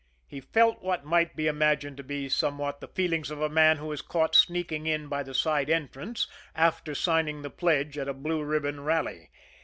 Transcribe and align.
He 0.25 0.41
felt 0.41 0.81
what 0.81 1.05
might 1.05 1.35
be 1.35 1.45
imagined 1.45 1.95
to 1.97 2.03
be 2.03 2.27
somewhat 2.27 2.81
the 2.81 2.87
feelings 2.87 3.29
of 3.29 3.39
a 3.39 3.49
man 3.49 3.77
who 3.77 3.91
is 3.91 4.01
caught 4.01 4.33
sneaking 4.33 4.87
in 4.87 5.07
by 5.09 5.21
the 5.21 5.35
side 5.35 5.69
entrance 5.69 6.27
after 6.55 6.95
signing 6.95 7.43
the 7.43 7.51
pledge 7.51 7.99
at 7.99 8.07
a 8.09 8.13
Blue 8.15 8.43
Ribbon 8.43 8.81
rally. 8.83 9.29